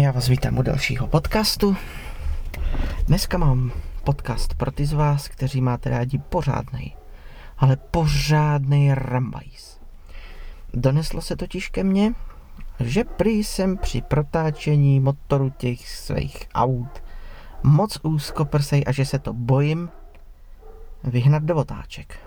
[0.00, 1.76] Já vás vítám u dalšího podcastu.
[3.06, 3.72] Dneska mám
[4.04, 6.96] podcast pro ty z vás, kteří máte rádi pořádnej,
[7.58, 9.80] ale pořádnej rambajs.
[10.74, 12.12] Doneslo se totiž ke mně,
[12.80, 17.02] že prý jsem při protáčení motoru těch svých aut
[17.62, 19.90] moc úzkoprsej a že se to bojím
[21.04, 22.18] vyhnat do otáček.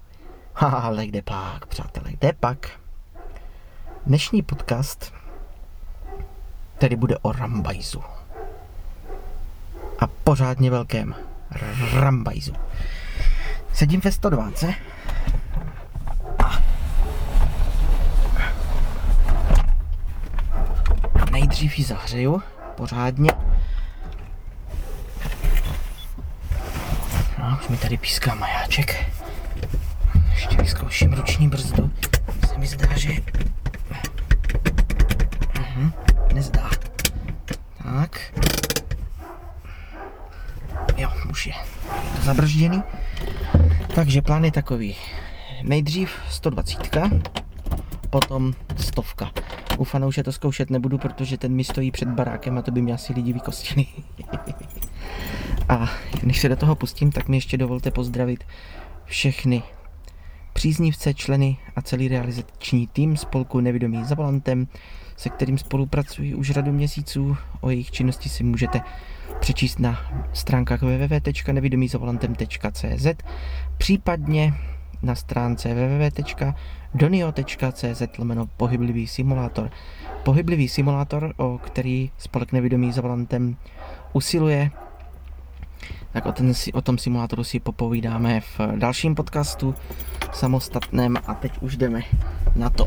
[0.54, 2.70] Ale kde pak, přátelé, kde pak?
[4.06, 5.17] Dnešní podcast
[6.78, 8.02] tedy bude o Rambajzu.
[9.98, 11.14] A pořádně velkém
[11.92, 12.52] Rambajzu.
[13.72, 14.74] Sedím ve 120.
[21.20, 22.42] A nejdřív ji zahřeju
[22.74, 23.30] pořádně.
[27.38, 29.04] No, už mi tady píská majáček.
[30.30, 31.90] Ještě vyzkouším ruční brzdu.
[32.48, 33.08] Se mi zdá, že...
[35.60, 35.92] Mhm,
[36.38, 36.70] nezdá.
[37.82, 38.32] Tak.
[40.96, 41.54] Jo, už je.
[42.16, 42.82] To zabržděný.
[43.94, 44.96] Takže plán je takový.
[45.62, 46.98] Nejdřív 120,
[48.10, 49.30] potom stovka.
[49.78, 52.94] U fanouše to zkoušet nebudu, protože ten mi stojí před barákem a to by mě
[52.94, 53.86] asi lidi vykostili.
[55.68, 55.90] a
[56.22, 58.44] než se do toho pustím, tak mi ještě dovolte pozdravit
[59.04, 59.62] všechny
[60.58, 64.66] příznivce, členy a celý realizační tým spolku Nevědomí za volantem,
[65.16, 67.36] se kterým spolupracuji už řadu měsíců.
[67.60, 68.80] O jejich činnosti si můžete
[69.40, 69.98] přečíst na
[70.32, 73.06] stránkách www.nevědomízavolantem.cz
[73.78, 74.54] případně
[75.02, 79.70] na stránce www.donio.cz lomeno pohyblivý simulátor.
[80.24, 83.56] Pohyblivý simulátor, o který spolek Nevědomí za volantem
[84.12, 84.70] usiluje,
[86.12, 89.74] tak o, ten, o tom simulátoru si popovídáme v dalším podcastu
[90.32, 92.00] samostatném a teď už jdeme
[92.56, 92.86] na to.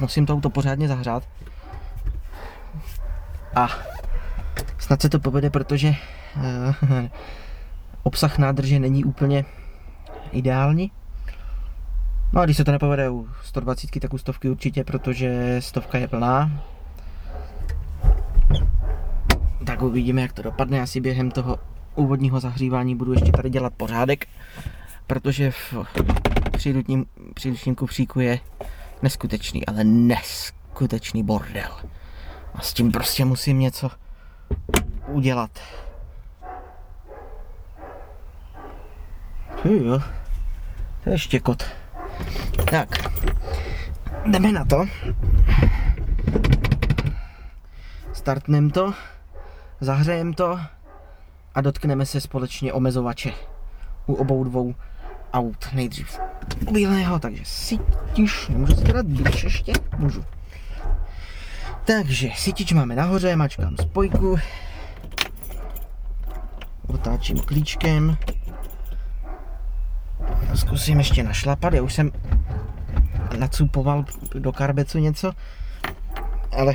[0.00, 1.22] Musím to auto pořádně zahřát.
[3.54, 3.68] A
[4.78, 6.74] snad se to povede, protože uh,
[8.02, 9.44] obsah nádrže není úplně
[10.32, 10.92] ideální.
[12.32, 16.08] No a když se to nepovede u 120, tak u stovky určitě, protože stovka je
[16.08, 16.50] plná.
[19.66, 20.80] Tak uvidíme, jak to dopadne.
[20.80, 21.58] Asi během toho
[21.94, 24.26] úvodního zahřívání budu ještě tady dělat pořádek,
[25.06, 25.74] protože v
[26.52, 28.40] příručním, příručním kufříku je
[29.02, 31.70] neskutečný, ale neskutečný bordel.
[32.54, 33.90] A s tím prostě musím něco
[35.06, 35.50] udělat.
[39.64, 40.00] Jo,
[41.04, 41.62] to je štěkot.
[42.70, 42.88] Tak,
[44.26, 44.86] jdeme na to.
[48.12, 48.94] Startnem to,
[49.80, 50.60] zahřejem to
[51.54, 53.32] a dotkneme se společně omezovače
[54.06, 54.74] u obou dvou
[55.32, 55.68] aut.
[55.72, 56.20] Nejdřív
[56.68, 59.72] u bílého, takže sítiš, nemůžu si dát blíž ještě?
[59.98, 60.24] Můžu.
[61.84, 64.38] Takže sítič máme nahoře, mačkám spojku,
[66.86, 68.16] otáčím klíčkem,
[70.54, 72.12] zkusím ještě našlapat, já už jsem
[73.38, 75.32] nacupoval do karbecu něco,
[76.52, 76.74] ale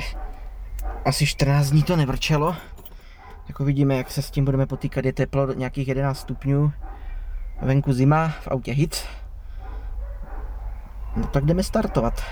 [1.04, 2.56] asi 14 dní to nevrčelo.
[3.56, 6.72] Jako vidíme, jak se s tím budeme potýkat, je teplo nějakých 11 stupňů,
[7.62, 9.06] venku zima, v autě hit.
[11.16, 12.22] No tak jdeme startovat.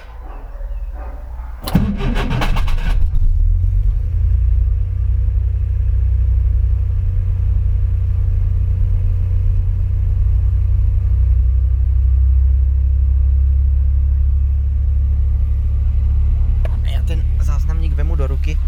[16.82, 18.58] Já ten záznamník vemu do ruky,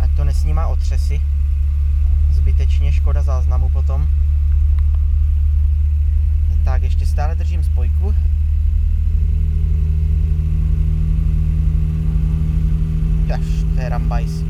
[0.00, 1.20] ať to nesnímá otřesy.
[2.30, 4.08] Zbytečně škoda záznamu potom.
[6.64, 8.14] Tak, ještě stále držím spojku.
[13.34, 14.44] Až, to je rambajs.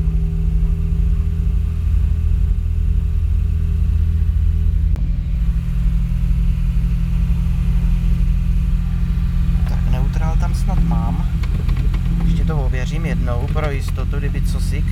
[9.69, 11.29] Tak, neutrál tam snad mám.
[12.25, 14.85] Ještě to ověřím jednou pro jistotu, kdyby cosik.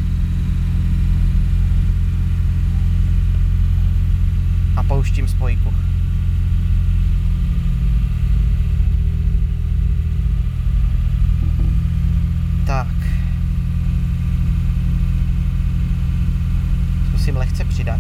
[4.76, 5.74] A pouštím spojku.
[12.66, 12.88] Tak.
[17.10, 18.00] Zkusím lehce přidat.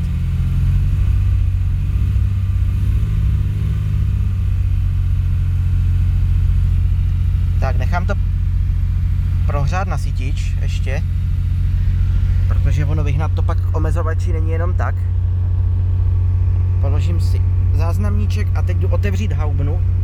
[7.59, 8.13] Tak, nechám to
[9.45, 11.03] prohřát na sítič ještě,
[12.47, 14.95] protože ono vyhnat to pak omezovači není jenom tak.
[16.81, 17.41] Položím si
[18.31, 20.00] záznamníček a teď jdu otevřít haubnu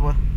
[0.00, 0.29] Слава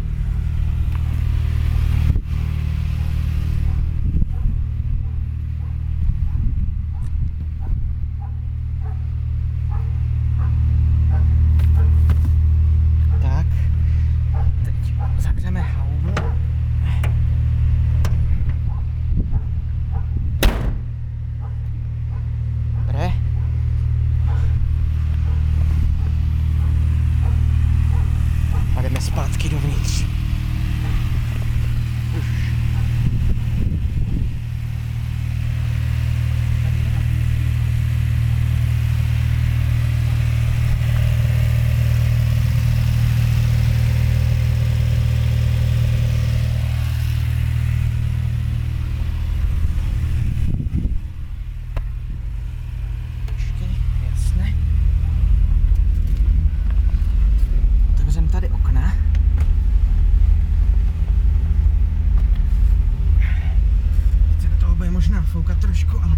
[65.24, 66.18] začíná foukat trošku, ale...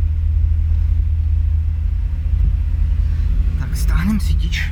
[3.60, 4.72] Tak stáhnem sítič.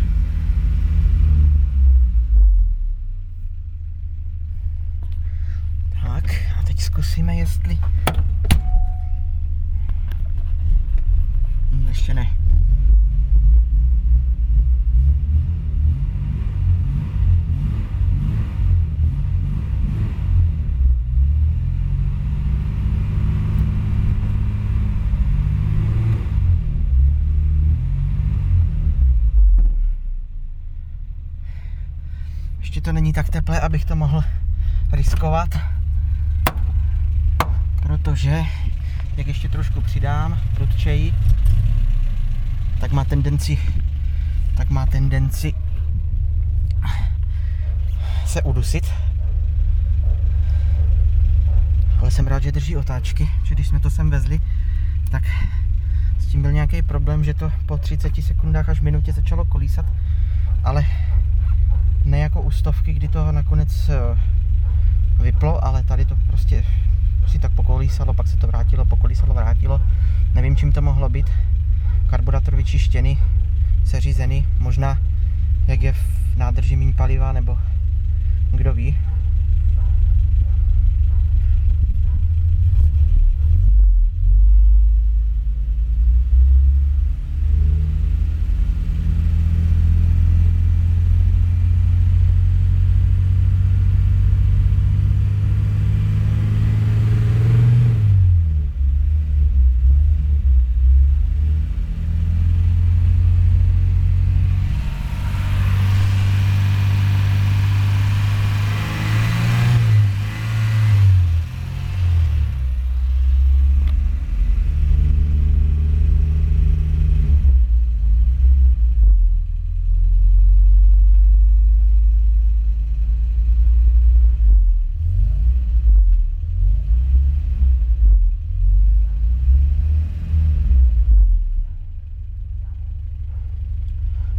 [6.02, 6.26] Tak
[6.60, 7.78] a teď zkusíme, jestli...
[11.72, 12.43] Hmm, ještě ne.
[33.14, 34.24] Tak teplé, abych to mohl
[34.92, 35.60] riskovat.
[37.82, 38.42] Protože,
[39.18, 41.14] jak ještě trošku přidám prudčeji,
[42.80, 43.58] tak má tendenci,
[44.58, 45.54] tak má tendenci
[48.26, 48.94] se udusit.
[52.00, 54.40] Ale jsem rád, že drží otáčky, že když jsme to sem vezli,
[55.12, 55.24] tak
[56.20, 59.86] s tím byl nějaký problém, že to po 30 sekundách až minutě začalo kolísat,
[60.64, 60.86] ale
[62.14, 64.18] ne jako u stovky, kdy to nakonec eh,
[65.24, 66.64] vyplo, ale tady to prostě
[67.28, 69.82] si tak pokolísalo, pak se to vrátilo, pokolísalo, vrátilo.
[70.34, 71.30] Nevím, čím to mohlo být.
[72.10, 73.20] Karburátor vyčištěný,
[73.86, 75.00] seřízený, možná
[75.68, 77.58] jak je v nádrži méně paliva, nebo
[78.52, 78.98] kdo ví.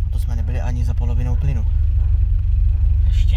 [0.07, 1.67] A to jsme nebyli ani za polovinou plynu.
[3.07, 3.37] Ještě.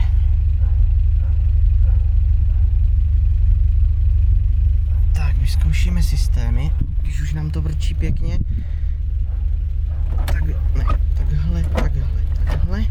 [5.14, 8.40] Tak, vyzkoušíme systémy, když už nám to vrčí pěkně.
[10.26, 10.44] Tak,
[10.76, 10.86] ne,
[11.18, 12.02] takhle, takhle,
[12.46, 12.84] takhle.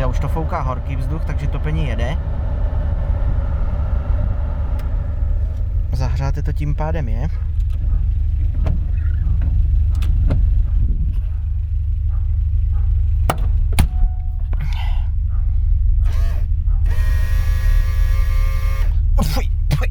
[0.00, 2.16] Jo, už to fouká horký vzduch, takže topení jede.
[5.92, 7.28] Zahřáte to tím pádem je.
[19.22, 19.44] Fuj,
[19.76, 19.88] fuj.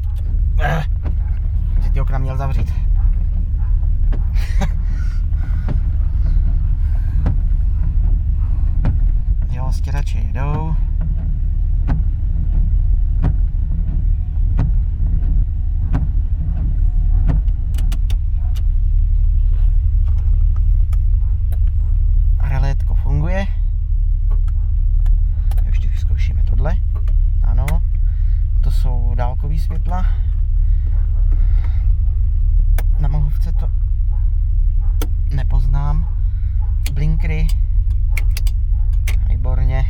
[0.60, 0.82] Eh.
[1.82, 2.72] Že ty okna měl zavřít.
[9.50, 10.76] jo, stěrače jedou.
[22.48, 23.46] Relétko funguje.
[25.64, 26.76] Ještě vyzkoušíme tohle.
[27.42, 27.66] Ano.
[28.60, 30.06] To jsou dálkové světla.
[32.98, 33.70] Na mlhovce to
[35.34, 36.08] nepoznám.
[36.92, 37.46] Blinkry.
[39.28, 39.84] Výborně.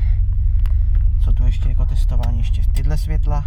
[1.21, 2.39] Co tu ještě jako testování?
[2.39, 3.47] Ještě tyhle světla.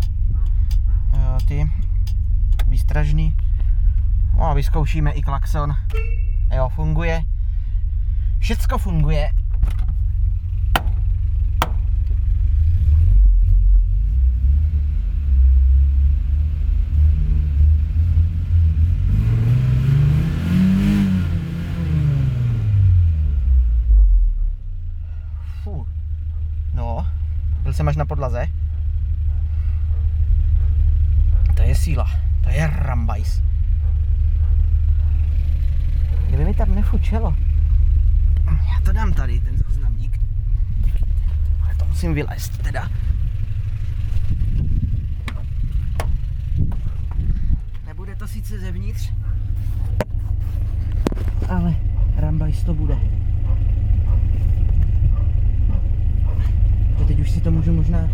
[1.14, 1.72] Eh, Ty
[2.68, 3.34] výstražný.
[4.84, 5.76] A vyzkoušíme i klakson.
[6.56, 7.24] Jo, funguje.
[8.40, 9.30] Všecko funguje.
[25.64, 25.88] Fuh.
[26.74, 27.08] No,
[27.64, 28.48] byl jsem až na podlaze.
[31.56, 32.12] To je síla,
[32.44, 33.44] to je rambajs.
[36.34, 36.54] Kdyby
[37.04, 37.36] nefučelo.
[38.46, 40.20] Já to dám tady, ten záznamník.
[41.64, 42.90] Ale to musím vylézt teda.
[47.86, 49.14] Nebude to sice zevnitř,
[51.50, 51.76] ale
[52.16, 52.98] rambajs to bude.
[56.98, 58.10] To teď už si to můžu možná...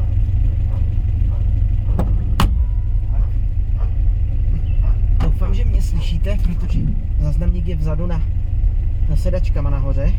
[5.23, 6.79] Doufám, že mě slyšíte, protože
[7.19, 8.38] záznamník je vzadu na
[9.17, 10.13] sedačkama nahoře.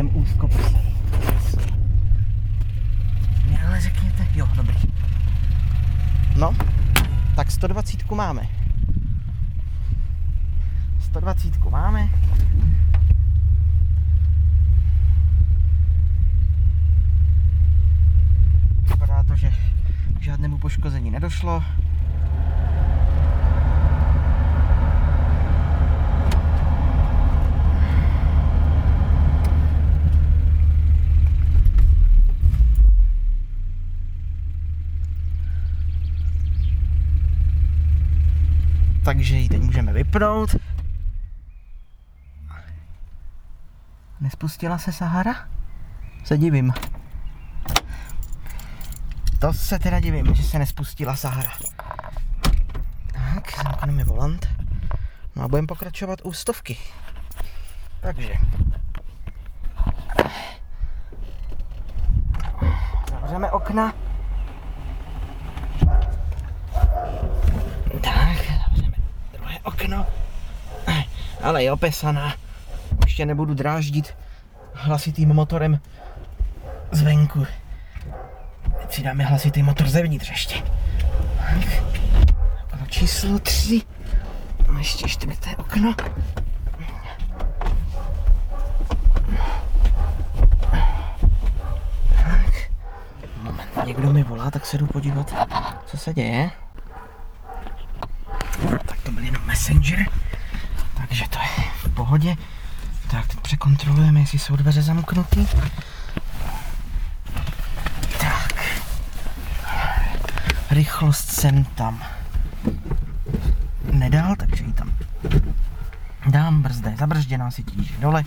[0.00, 0.96] Jsem úzko posaný.
[3.66, 4.78] Ale řekněte, jo, dobrý.
[6.36, 6.54] No,
[7.36, 8.42] tak 120 máme.
[11.00, 12.08] 120 máme.
[18.82, 19.52] Vypadá to, že
[20.20, 21.62] žádnému poškození nedošlo.
[39.10, 40.56] Takže ji teď můžeme vypnout.
[44.20, 45.48] Nespustila se Sahara?
[46.24, 46.72] Se divím.
[49.38, 51.50] To se teda divím, že se nespustila Sahara.
[53.12, 54.48] Tak, zamkneme volant.
[55.36, 56.76] No a budeme pokračovat u stovky.
[58.00, 58.34] Takže.
[63.10, 63.92] Zavřeme okna.
[69.62, 70.06] Okno.
[71.42, 72.34] Ale je opesaná.
[73.04, 74.14] Ještě nebudu dráždit
[74.74, 75.80] hlasitým motorem
[76.90, 77.46] zvenku.
[78.88, 80.62] Přidáme hlasitý motor zevnitř ještě.
[82.74, 83.82] Okno číslo 3.
[84.74, 85.94] A ještě čtvrté okno.
[92.24, 92.70] Tak.
[93.42, 95.34] Moment, někdo mi volá, tak se jdu podívat,
[95.86, 96.50] co se děje
[99.50, 100.06] Messenger,
[100.94, 102.36] takže to je v pohodě.
[103.10, 105.46] Tak teď překontrolujeme, jestli jsou dveře zamknuty.
[108.20, 108.64] Tak.
[110.70, 112.02] Rychlost jsem tam
[113.92, 114.92] nedal, takže ji tam
[116.26, 118.24] dám, brzda je zabržděná, si tíže dole.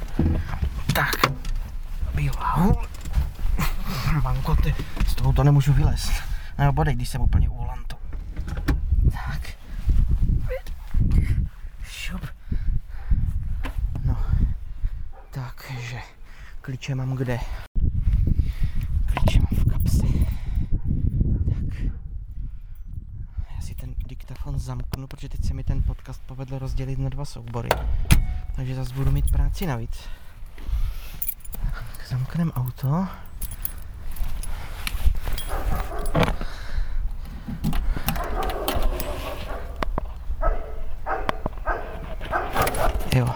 [0.94, 1.15] Tak,
[2.15, 2.86] bílá hůl.
[4.24, 4.75] Mankoty,
[5.08, 6.12] z toho to nemůžu vylézt.
[6.58, 7.63] Nebo bodej, když jsem úplně u
[16.63, 17.39] Klíče mám kde?
[19.05, 20.08] Klíče mám v kapse.
[21.50, 21.82] Tak.
[23.55, 27.25] Já si ten diktafon zamknu, protože teď se mi ten podcast povedl rozdělit na dva
[27.25, 27.70] soubory.
[28.55, 30.10] Takže zase budu mít práci navíc.
[31.63, 33.08] Tak zamknem auto.
[43.15, 43.36] Jo.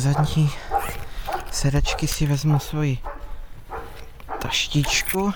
[0.00, 0.50] Zadní
[1.50, 2.98] sedačky si vezmu svoji
[4.42, 5.32] taštičku.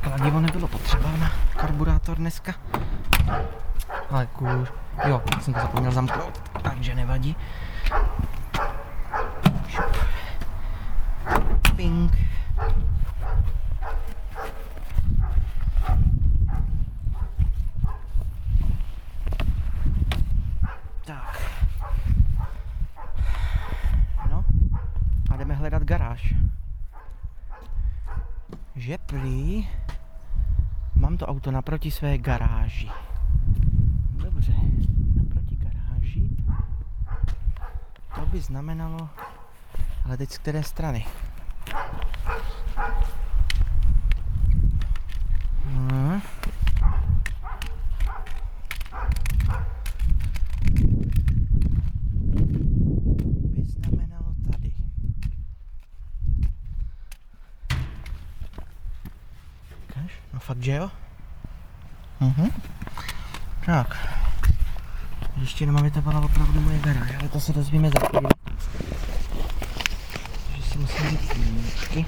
[0.00, 2.54] Kladivo nebylo potřeba na karburátor dneska.
[4.10, 4.68] Ale kůž.
[5.04, 7.36] Jo, jsem to zapomněl zamknout, takže nevadí.
[11.76, 12.27] Ping.
[25.88, 26.34] Garáž.
[28.76, 29.64] Že prý
[30.94, 32.90] mám to auto naproti své garáži.
[34.20, 34.52] Dobře,
[35.16, 36.28] naproti garáži.
[38.14, 39.08] To by znamenalo,
[40.04, 41.06] ale teď z které strany?
[45.64, 46.20] Hmm.
[60.48, 60.90] Fakt, že jo?
[62.20, 62.50] Mhm.
[63.68, 64.08] Tak.
[65.36, 68.28] Ještě to byla opravdu moje garáž, ale to se dozvíme za chvíli.
[70.46, 72.06] Takže si musím jít klíčky.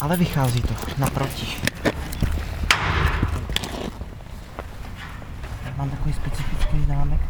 [0.00, 1.46] Ale vychází to naproti.
[5.76, 7.20] Mám takový specifický zámek.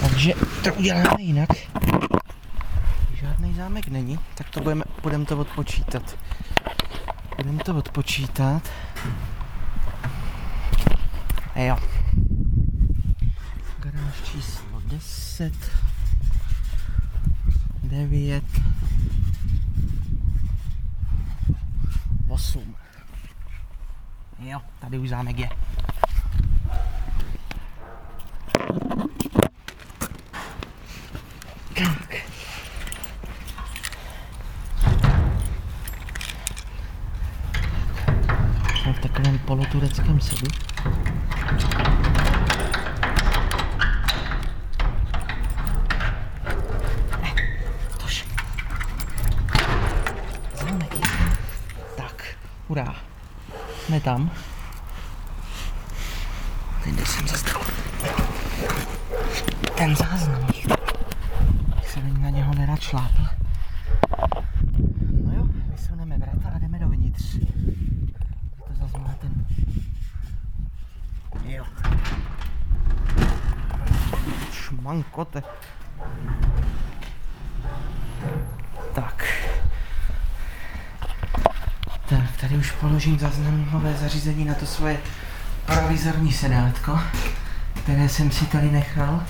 [0.00, 1.48] Takže to uděláme jinak.
[3.14, 6.18] Žádný zámek není, tak to budeme, budeme to odpočítat.
[7.36, 8.62] Budeme to odpočítat.
[11.54, 11.76] A jo.
[13.78, 15.52] Garáž číslo 10.
[17.82, 18.44] 9,
[22.28, 22.74] 8.
[24.38, 25.48] Jo, tady už zámek je.
[31.78, 32.14] Tak.
[38.82, 40.46] Jsme v takovém polotureckém sedu.
[48.06, 48.20] Je.
[51.96, 52.24] Tak,
[52.68, 52.94] hurá.
[53.86, 54.30] Jsme tam.
[56.84, 57.62] Teď jsem zastal.
[59.76, 60.46] Ten záznam.
[61.76, 63.22] Jak se na něho nerad šlápl.
[65.24, 67.34] No jo, vysuneme vrata a jdeme dovnitř.
[67.34, 67.46] Je
[68.68, 69.46] to zase má ten...
[71.44, 71.64] Jo.
[74.52, 75.42] Šmankote.
[78.94, 79.24] Tak.
[82.08, 85.00] Tak, tady už položím záznamové zařízení na to svoje
[85.66, 86.98] provizorní sedátko,
[87.82, 89.22] které jsem si tady nechal.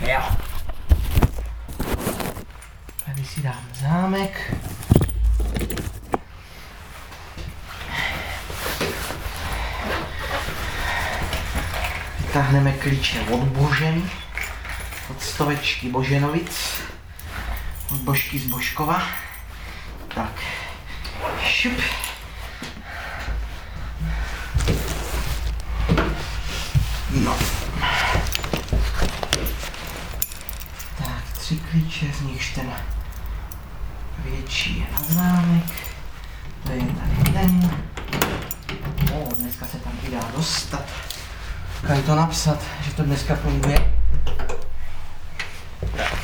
[0.00, 0.20] Jo.
[3.06, 4.54] Tady si dám zámek.
[12.20, 14.10] Vytáhneme klíče od Božen,
[15.10, 16.80] od stovečky Boženovic,
[17.92, 19.27] od Božky z Božkova.
[20.14, 20.32] Tak,
[21.42, 21.72] šup.
[27.10, 27.36] No.
[30.98, 32.72] Tak, tři klíče, z nichž ten
[34.24, 35.64] větší je na zámek.
[36.66, 37.80] To je tady ten.
[39.14, 40.84] O, dneska se tam i dá dostat.
[41.86, 43.92] Kam to napsat, že to dneska funguje?
[45.96, 46.18] Tak.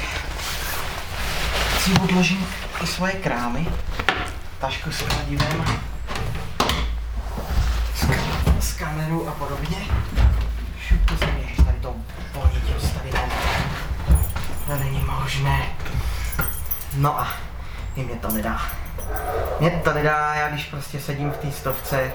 [1.85, 2.47] Si odložím
[2.83, 3.67] i svoje krámy.
[4.61, 5.65] Tašku s kladivem.
[8.61, 9.77] S, kamerou a podobně.
[10.89, 11.95] Šup to země, ježiš, tady to
[12.35, 13.19] bonitě, tady to.
[14.67, 15.67] To není možné.
[16.95, 17.29] No a
[17.97, 18.61] i mě to nedá.
[19.61, 22.13] Mě to nedá, já když prostě sedím v té stovce,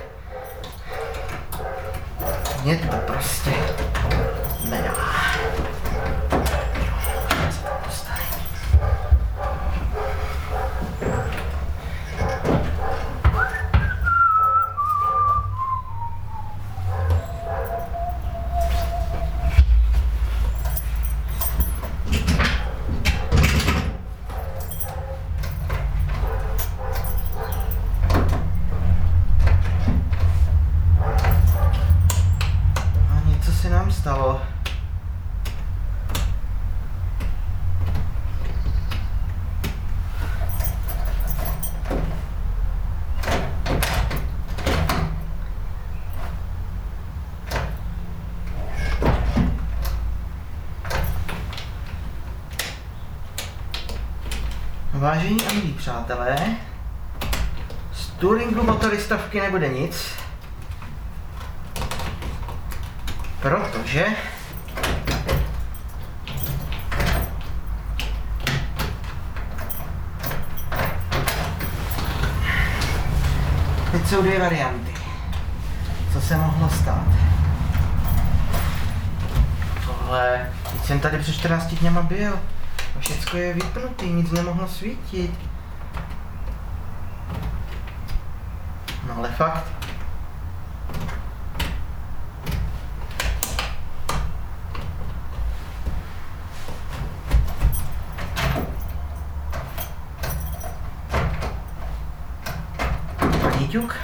[2.64, 3.52] mě to prostě
[4.70, 4.94] nedá.
[6.86, 6.94] Jo,
[7.36, 8.20] možná se tam dostane.
[33.10, 34.42] A něco se nám stalo.
[55.20, 56.36] Vážení a milí přátelé,
[57.94, 60.12] z touringu motoristovky nebude nic,
[63.42, 64.06] Protože
[73.92, 74.94] Teď jsou dvě varianty.
[76.14, 77.08] Co se mohlo stát?
[79.86, 82.40] Tohle, teď jsem tady před 14 dněma byl.
[82.96, 85.32] A všecko je vypnutý, nic nemohlo svítit.
[89.08, 89.66] No ale fakt.
[103.42, 103.96] Paníťuk.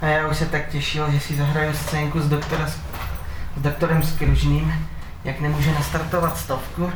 [0.00, 2.66] A já už se tak těšil, že si zahraju scénku s, doktora,
[3.56, 4.88] s doktorem Skružným,
[5.24, 6.92] jak nemůže nastartovat stovku.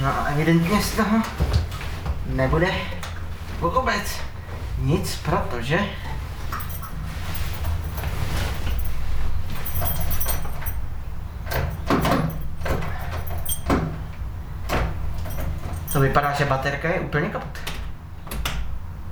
[0.00, 1.22] No a evidentně z toho
[2.26, 2.68] nebude
[3.60, 4.20] vůbec
[4.78, 5.78] nic, protože
[15.96, 17.58] To vypadá, že baterka je úplně kaput.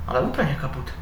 [0.06, 0.92] Ale úplně kaput.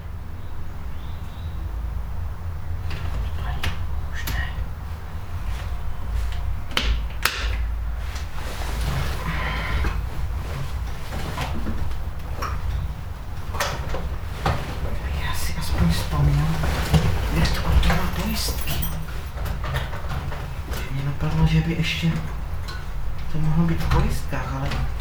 [4.13, 4.47] Už ne.
[15.27, 16.57] Já si aspoň vzpomínám,
[17.33, 18.73] kde to bylo pojistky.
[21.05, 21.47] Vypadlo,
[22.03, 22.11] že
[23.33, 24.92] to mohlo být v pojistkách, ale...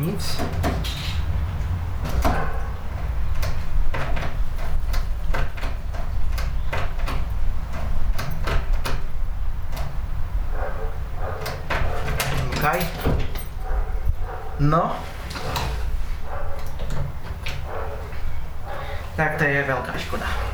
[0.00, 0.40] Nic.
[12.60, 12.80] Kaj.
[14.60, 14.96] No.
[19.16, 20.49] Tak to je velká škoda.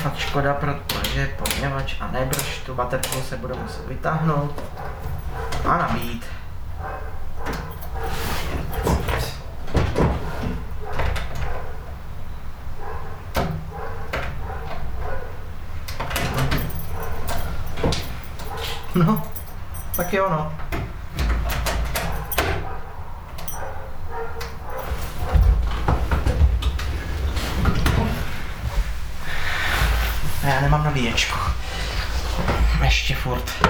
[0.00, 4.62] Fakt škoda, protože poněvadž a nebrž tu baterku se bude muset vytáhnout
[5.64, 6.26] a nabít.
[18.94, 19.22] No,
[19.96, 20.59] tak jo no.
[30.42, 31.38] A já nemám nabíječku.
[32.84, 33.66] Ještě furt.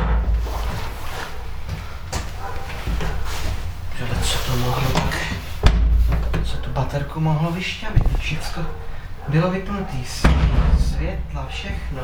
[3.99, 5.35] Že co to mohlo tak...
[6.45, 8.19] Co tu baterku mohlo vyšťavit?
[8.19, 8.61] Všecko
[9.29, 10.05] bylo vypnutý.
[10.79, 12.03] Světla, všechno.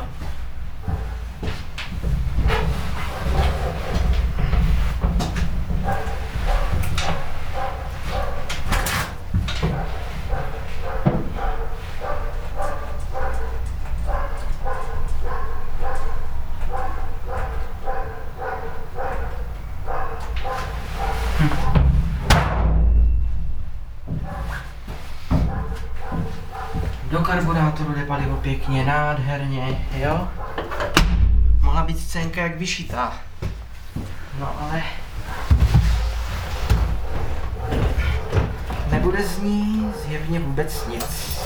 [28.47, 30.27] Pěkně, nádherně, jo?
[31.61, 33.13] Mohla být scénka jak vyšitá.
[34.39, 34.83] No ale...
[38.91, 41.39] Nebude z ní zjevně vůbec nic.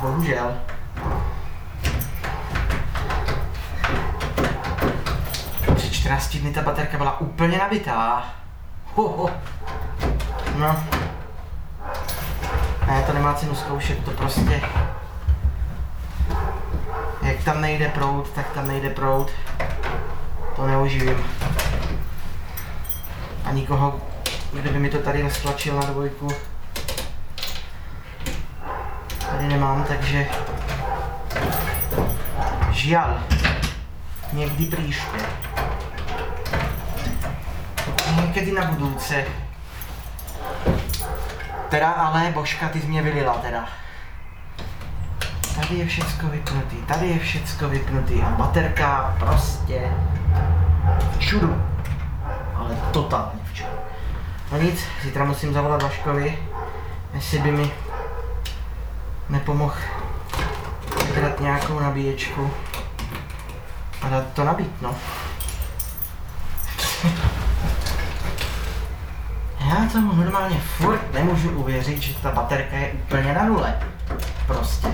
[0.00, 0.60] Bohužel.
[5.74, 8.24] Před 14 dny ta baterka byla úplně nabitá.
[8.94, 9.57] Ho, ho.
[10.58, 10.84] No.
[12.86, 14.60] Ne, to nemá cenu zkoušet, to prostě...
[17.22, 19.30] Jak tam nejde prout, tak tam nejde prout.
[20.56, 21.24] To neuživím.
[23.44, 24.00] A nikoho,
[24.52, 26.28] kdyby mi to tady nestlačil na dvojku.
[29.30, 30.26] Tady nemám, takže...
[32.70, 33.20] Žial.
[34.32, 35.18] Někdy příště.
[38.16, 39.24] Někdy na budouce.
[41.68, 43.68] Teda ale, božka, ty jsi mě vylila teda.
[45.56, 49.92] Tady je všecko vypnutý, tady je všecko vypnutý a baterka prostě
[51.18, 51.62] čudu.
[52.54, 53.70] Ale totálně v čudu.
[54.52, 56.38] No nic, zítra musím zavolat Vaškovi,
[57.14, 57.70] jestli by mi
[59.28, 59.74] nepomohl
[61.06, 62.50] vybrat nějakou nabíječku
[64.02, 64.94] a dát to nabít, no.
[69.68, 73.78] Já tomu normálně furt nemůžu uvěřit, že ta baterka je úplně na nule.
[74.46, 74.88] Prostě.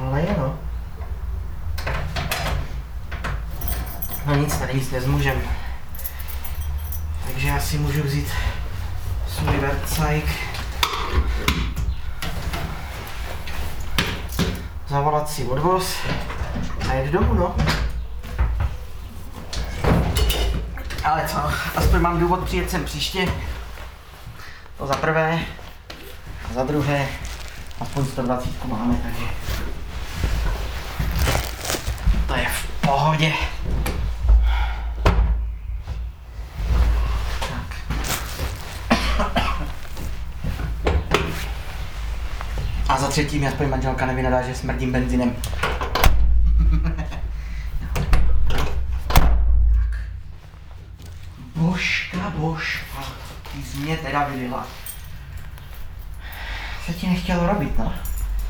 [0.00, 0.58] Ale je no.
[4.26, 5.40] No nic, tady nic nezmůžem.
[7.26, 8.32] Takže já si můžu vzít
[9.28, 10.24] svůj vercajk.
[14.88, 15.96] Zavolat si odvoz
[16.90, 17.54] a jet domů, no.
[21.04, 21.38] Ale co,
[21.76, 23.28] aspoň mám důvod přijet sem příště.
[24.78, 25.40] To za prvé.
[26.50, 27.08] A za druhé,
[27.80, 29.24] aspoň 120 máme, takže
[32.26, 33.32] to je v pohodě.
[42.88, 45.36] A za třetí mi aspoň manželka nevynadá, že smrdím benzinem.
[53.52, 54.66] Ty jsi mě teda vylila.
[56.86, 57.94] Se ti nechtělo robit, no.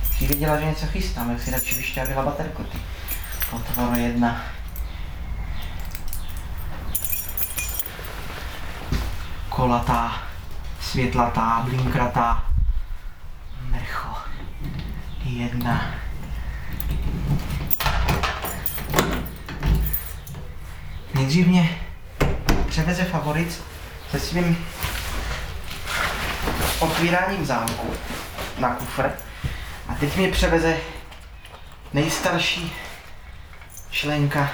[0.05, 2.79] Jsi věděla, že něco chystám, jak si radši vyšťávila baterku, ty.
[3.51, 4.43] Potvoro jedna.
[9.49, 10.23] Kolatá,
[10.81, 12.45] světlatá, blinkratá.
[13.71, 14.17] Mrcho.
[15.25, 15.95] Jedna.
[21.15, 21.79] Nejdřív mě
[22.69, 23.63] převeze favorit
[24.11, 24.67] se svým
[26.83, 27.95] otvíráním zámku
[28.59, 29.11] na kufr
[29.89, 30.77] a teď mě převeze
[31.93, 32.73] nejstarší
[33.91, 34.51] členka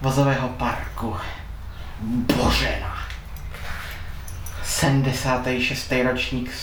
[0.00, 1.16] vozového parku.
[2.36, 2.98] Božena.
[4.64, 5.92] 76.
[6.04, 6.54] ročník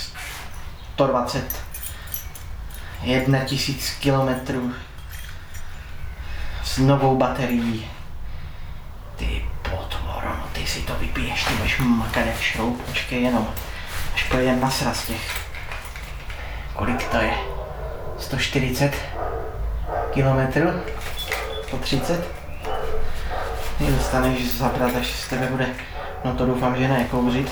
[0.94, 1.62] 120
[3.04, 4.74] jedna tisíc kilometrů
[6.64, 7.88] s novou baterií.
[9.16, 13.54] Ty potvoro, no ty si to vypiješ, ty budeš makat jak šroub, počkej jenom,
[14.14, 15.42] až pojedem na sraz těch.
[16.74, 17.34] Kolik to je?
[18.20, 18.94] 140
[20.12, 20.70] kilometrů?
[21.68, 22.28] 130?
[23.78, 25.68] Ty dostaneš zabrat, až z tebe bude,
[26.26, 27.52] no to doufám, že ne, kouřit.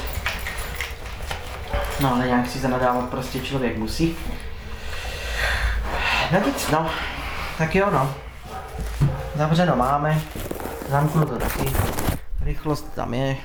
[2.00, 4.16] No ale nějak si zanadávat prostě člověk musí.
[6.32, 6.90] No nic, no.
[7.58, 8.16] Tak jo, no.
[9.36, 10.22] Zavřeno máme.
[10.90, 11.72] Zamknu to taky.
[12.42, 13.38] Rychlost tam je.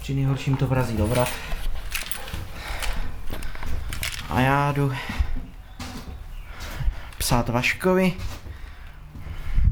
[0.00, 1.28] Při nejhorším to vrazí do vrat.
[4.30, 4.92] A já jdu
[7.18, 8.12] psát Vaškovi.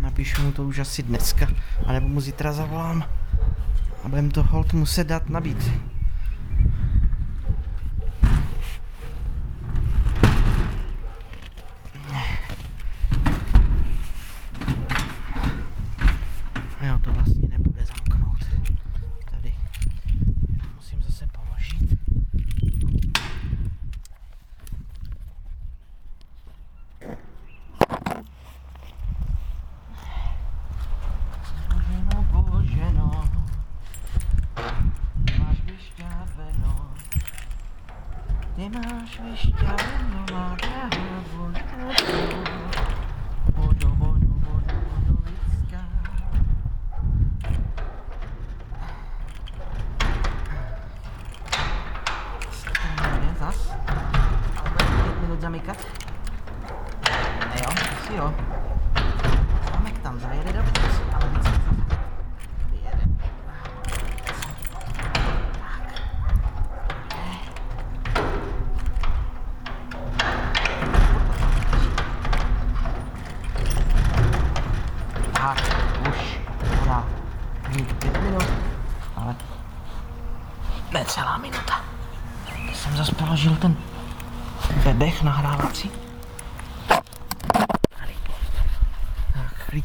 [0.00, 1.46] Napíšu mu to už asi dneska,
[1.86, 3.04] anebo mu zítra zavolám.
[4.04, 5.70] A budem to hold muset dát nabít.
[38.58, 39.80] Ne maaş ve şikayet
[40.12, 40.90] numara
[41.38, 41.52] bu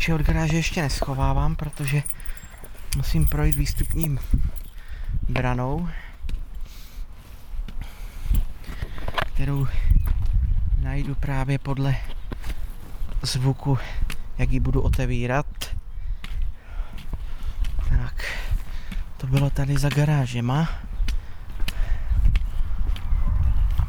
[0.10, 2.04] Klíče od garáže ještě neschovávám, protože
[2.98, 4.20] musím projít výstupním
[5.30, 5.90] branou,
[9.34, 9.68] kterou
[10.78, 11.96] najdu právě podle
[13.22, 13.78] zvuku,
[14.38, 15.46] jak ji budu otevírat.
[17.90, 18.26] Tak,
[19.18, 20.70] to bylo tady za garážema.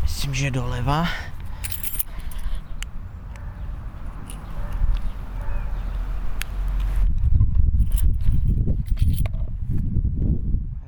[0.02, 1.08] Myslím, že doleva.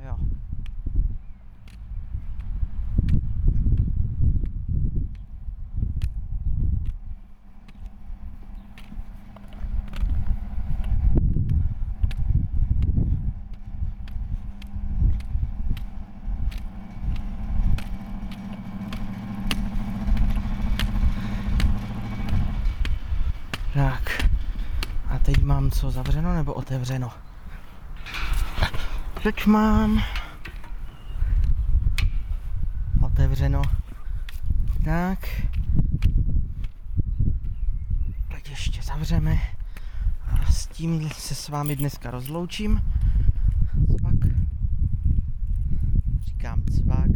[0.05, 0.17] Jo.
[23.73, 24.29] Tak.
[25.09, 25.19] A
[25.83, 27.11] teď mám co, zavřeno nebo otevřeno?
[29.23, 30.03] Teď mám
[33.01, 33.61] otevřeno.
[34.85, 35.19] Tak.
[38.31, 39.37] Teď ještě zavřeme.
[40.27, 42.81] A s tím se s vámi dneska rozloučím.
[43.99, 44.15] Cvak.
[46.25, 47.09] Říkám cvak.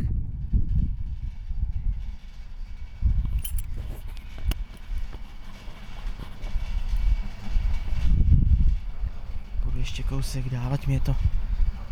[9.64, 11.16] Budu ještě kousek dál, ať mě to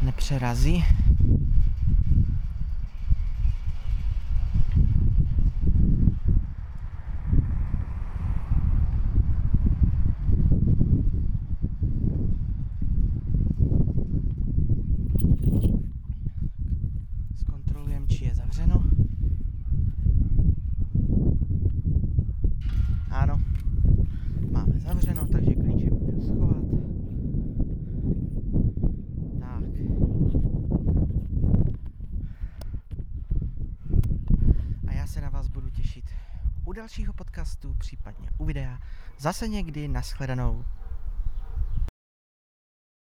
[0.01, 0.85] nepřerazí.
[18.15, 18.83] klíči je zavřeno.
[23.09, 23.41] Ano,
[24.51, 26.65] máme zavřeno, takže klíče můžu schovat.
[29.39, 29.63] Tak.
[34.87, 36.05] A já se na vás budu těšit
[36.65, 38.79] u dalšího podcastu, případně u videa.
[39.25, 40.65] Zase někdy, nashledanou.